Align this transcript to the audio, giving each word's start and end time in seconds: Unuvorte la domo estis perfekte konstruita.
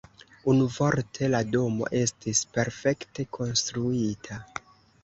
Unuvorte 0.53 1.29
la 1.35 1.41
domo 1.57 1.91
estis 2.01 2.43
perfekte 2.57 3.31
konstruita. 3.39 4.43